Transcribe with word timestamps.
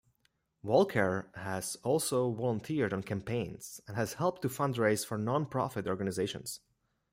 Walker 0.63 1.29
has 1.35 1.75
also 1.83 2.31
volunteered 2.31 2.91
on 2.91 3.03
campaigns 3.03 3.81
and 3.87 3.95
has 3.95 4.13
helped 4.13 4.41
to 4.41 4.49
fundraise 4.49 5.05
for 5.05 5.15
non-profit 5.15 5.85
organizations. 5.85 6.59